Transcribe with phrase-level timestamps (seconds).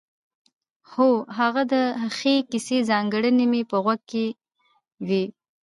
[0.91, 1.75] هو هغه د
[2.17, 4.25] ښې کیسې ځانګړنې مې په غوږ کې
[5.07, 5.23] وې.